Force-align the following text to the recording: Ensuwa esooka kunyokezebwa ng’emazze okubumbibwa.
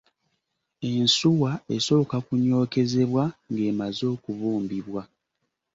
Ensuwa 0.91 1.51
esooka 1.75 2.17
kunyokezebwa 2.27 3.23
ng’emazze 3.51 4.05
okubumbibwa. 4.15 5.01